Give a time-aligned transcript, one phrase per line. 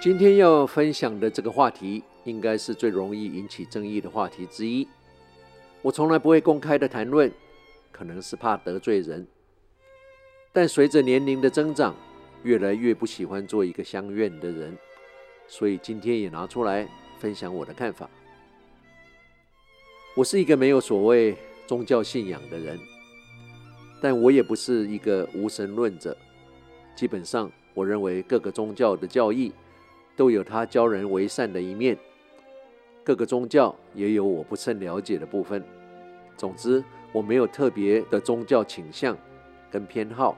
[0.00, 4.86] 今天要分享的这个话题，应该是最容易引起争议的话题之一。
[5.82, 7.32] 我从来不会公开的谈论，
[7.90, 9.26] 可能是怕得罪人。
[10.52, 11.96] 但随着年龄的增长，
[12.44, 14.78] 越来越不喜欢做一个相怨的人，
[15.48, 18.08] 所以今天也拿出来分享我的看法。
[20.14, 21.36] 我是一个没有所谓
[21.66, 22.78] 宗教信仰的人，
[24.00, 26.16] 但我也不是一个无神论者。
[26.94, 29.52] 基本上，我认为各个宗教的教义。
[30.18, 31.96] 都有他教人为善的一面，
[33.04, 35.64] 各个宗教也有我不甚了解的部分。
[36.36, 36.82] 总之，
[37.12, 39.16] 我没有特别的宗教倾向
[39.70, 40.36] 跟偏好。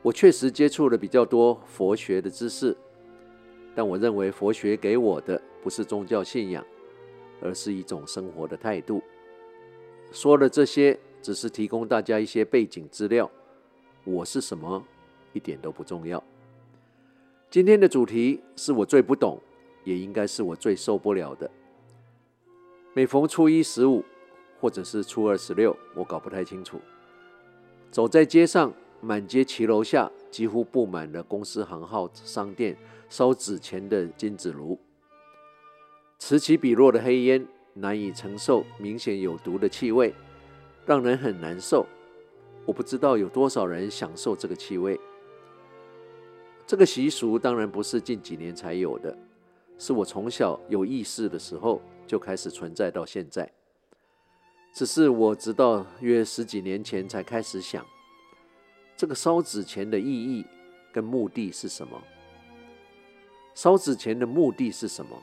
[0.00, 2.74] 我确实接触了比较多佛学的知识，
[3.74, 6.64] 但我认为佛学给我的不是宗教信仰，
[7.42, 9.02] 而是一种生活的态度。
[10.10, 13.30] 说了这些，只是提供大家一些背景资料。
[14.04, 14.82] 我是什么，
[15.34, 16.24] 一点都不重要。
[17.50, 19.36] 今天的主题是我最不懂，
[19.82, 21.50] 也应该是我最受不了的。
[22.94, 24.04] 每逢初一十五，
[24.60, 26.80] 或者是初二十六，我搞不太清楚。
[27.90, 32.76] 走在街上，满街骑楼下几乎布满了公司行号商店
[33.08, 34.78] 烧纸钱的金纸炉，
[36.20, 40.14] 此起彼落的黑烟，难以承受明显有毒的气味，
[40.86, 41.84] 让人很难受。
[42.64, 45.00] 我不知道有多少人享受这个气味。
[46.70, 49.18] 这个习俗当然不是近几年才有的，
[49.76, 53.50] 是我从小有意识的时候就开始存在到现在。
[54.72, 57.84] 只是我直到约十几年前才开始想，
[58.96, 60.46] 这个烧纸钱的意义
[60.92, 62.00] 跟目的是什么？
[63.52, 65.20] 烧纸钱的目的是什么？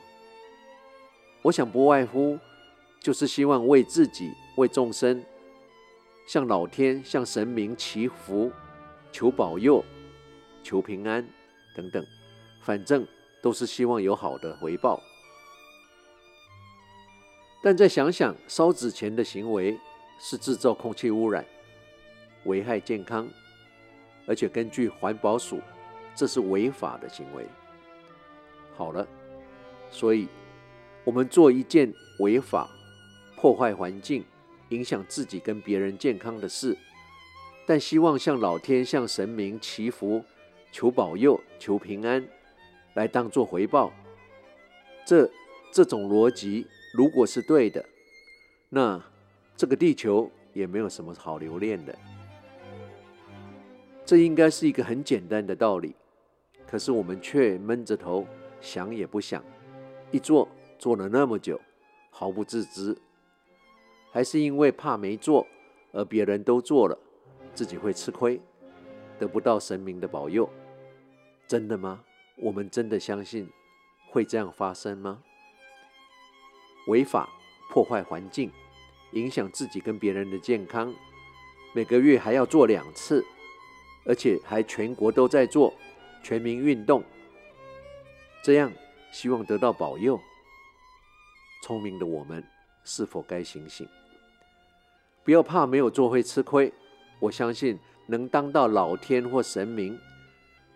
[1.40, 2.38] 我想不外乎
[3.00, 5.24] 就是希望为自己、为众生，
[6.26, 8.52] 向老天、向神明祈福，
[9.10, 9.82] 求保佑，
[10.62, 11.26] 求平安。
[11.78, 12.04] 等等，
[12.60, 13.06] 反正
[13.40, 15.00] 都是希望有好的回报。
[17.62, 19.78] 但再想想，烧纸钱的行为
[20.18, 21.46] 是制造空气污染，
[22.46, 23.28] 危害健康，
[24.26, 25.60] 而且根据环保署，
[26.16, 27.46] 这是违法的行为。
[28.76, 29.06] 好了，
[29.88, 30.26] 所以
[31.04, 32.68] 我们做一件违法、
[33.36, 34.24] 破坏环境、
[34.70, 36.76] 影响自己跟别人健康的事，
[37.68, 40.24] 但希望向老天、向神明祈福。
[40.70, 42.26] 求保佑、求平安，
[42.94, 43.92] 来当做回报。
[45.04, 45.30] 这
[45.72, 47.84] 这种逻辑如果是对的，
[48.68, 49.02] 那
[49.56, 51.96] 这个地球也没有什么好留恋的。
[54.04, 55.94] 这应该是一个很简单的道理，
[56.66, 58.26] 可是我们却闷着头
[58.60, 59.44] 想也不想，
[60.10, 60.48] 一做
[60.78, 61.60] 做了那么久，
[62.10, 62.96] 毫不自知，
[64.10, 65.46] 还是因为怕没做，
[65.92, 66.98] 而别人都做了，
[67.52, 68.40] 自己会吃亏。
[69.18, 70.48] 得不到神明的保佑，
[71.48, 72.04] 真的吗？
[72.36, 73.50] 我们真的相信
[74.10, 75.20] 会这样发生吗？
[76.88, 77.26] 违法、
[77.70, 78.52] 破坏环境、
[79.12, 80.94] 影响自己跟别人的健康，
[81.72, 83.24] 每个月还要做两次，
[84.04, 85.72] 而且还全国都在做
[86.22, 87.02] 全民运动，
[88.44, 88.70] 这样
[89.10, 90.20] 希望得到保佑。
[91.62, 92.44] 聪明的我们
[92.84, 93.88] 是否该醒醒？
[95.24, 96.70] 不要怕没有做会吃亏，
[97.20, 97.78] 我相信。
[98.10, 100.00] 能当到老天或神明，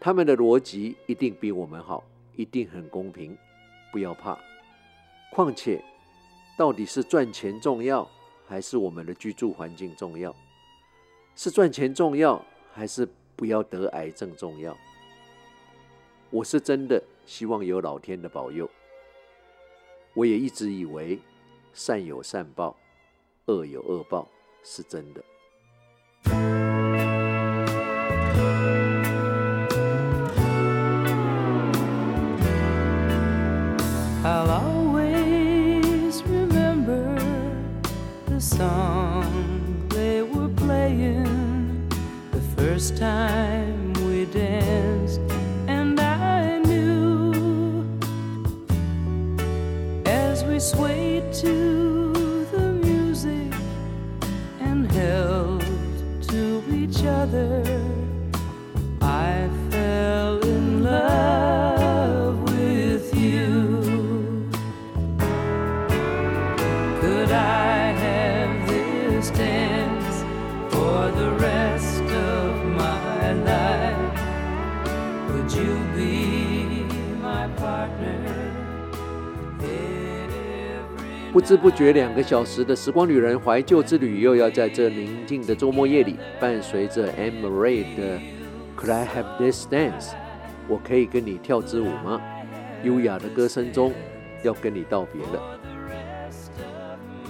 [0.05, 2.03] 他们的逻辑一定比我们好，
[2.35, 3.39] 一定很公平。
[3.93, 4.37] 不要怕。
[5.31, 5.81] 况且，
[6.59, 8.11] 到底是赚钱重要，
[8.45, 10.35] 还是我们的居住环境重要？
[11.37, 14.77] 是赚钱重要，还是不要得癌症重要？
[16.31, 18.69] 我是真的希望有老天的保佑。
[20.15, 21.17] 我也一直以为
[21.73, 22.77] 善有善报，
[23.45, 24.29] 恶有恶报，
[24.65, 25.23] 是真的。
[42.73, 45.21] first time we danced,
[45.69, 47.85] and I knew
[50.07, 53.53] as we swayed to the music
[54.59, 55.63] and held
[56.31, 57.63] to each other,
[59.03, 64.49] I fell in love with you.
[67.03, 70.17] Could I have this dance
[70.73, 71.52] for the rest?
[81.33, 87.47] 不知不觉，两个小时的时光旅人怀旧之旅又要在这宁静的周末夜里，伴随着 M.
[87.47, 88.19] Ray 的
[88.77, 90.11] 《Could I Have This Dance》，
[90.69, 92.21] 我可以跟你跳支舞吗？
[92.83, 93.93] 优雅的歌声中
[94.43, 95.59] 要跟你道别了。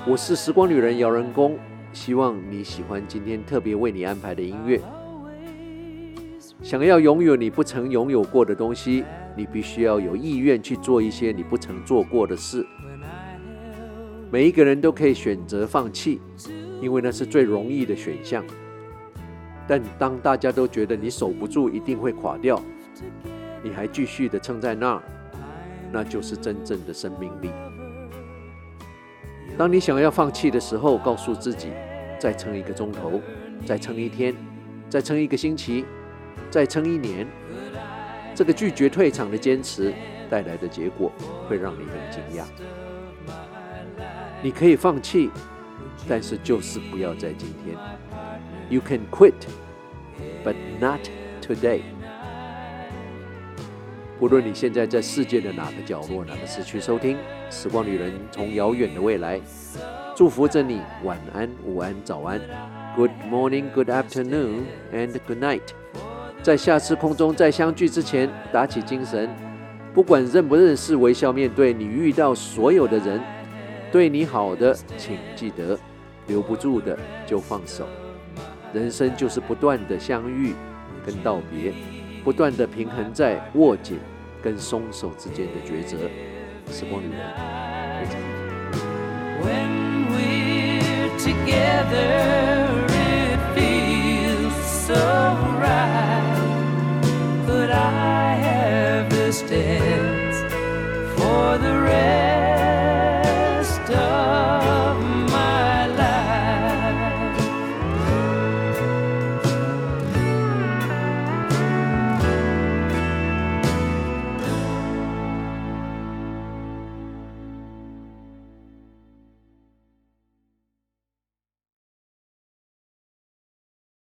[0.04, 1.58] 我是时光旅人姚人工，
[1.92, 4.80] 希望你喜欢今天特别为你安排的音乐。
[6.72, 9.04] 想要拥有你不曾拥有过的东西，
[9.36, 12.66] 你必须要有意愿去做一些你不曾做过的事。
[14.30, 16.18] 每一个人都可以选择放弃，
[16.80, 18.42] 因为那是最容易的选项。
[19.68, 22.58] 但当大家都觉得你守不住，一定会垮掉，
[23.62, 25.02] 你还继续的撑在那儿，
[25.92, 27.50] 那就是真正的生命力。
[29.58, 31.68] 当你想要放弃的时候，告诉自己，
[32.18, 33.20] 再撑一个钟头，
[33.66, 34.34] 再撑一天，
[34.88, 35.84] 再撑一个星期，
[36.50, 37.26] 再撑一年。
[38.34, 39.92] 这个拒绝退场的坚持
[40.30, 41.12] 带来的结果，
[41.48, 42.44] 会让你很惊讶。
[44.42, 45.30] 你可以放弃，
[46.08, 47.76] 但是就是不要在今天。
[48.70, 49.34] You can quit,
[50.44, 51.00] but not
[51.42, 51.82] today.
[54.18, 57.18] 无论你现在在世界的哪个角落、哪个时区收听，
[57.50, 59.40] 时光旅人从遥远的未来
[60.16, 60.80] 祝福着你。
[61.04, 62.40] 晚安、午安、早安
[62.96, 64.62] ，Good morning, Good afternoon,
[64.92, 66.11] and Good night。
[66.42, 69.30] 在下次空中再相聚之前，打起精神，
[69.94, 73.20] 不管认不认识，微笑面对你遇到所有的人。
[73.92, 75.78] 对你好的，请记得；
[76.26, 77.86] 留不住的就放手。
[78.72, 80.52] 人生就是不断的相遇
[81.06, 81.72] 跟道别，
[82.24, 84.00] 不断的平衡在握紧
[84.42, 85.96] 跟松手之间的抉择。
[86.72, 87.20] 时光旅人，
[88.00, 88.20] 非常。
[97.72, 100.36] I have this dance
[101.16, 101.74] for the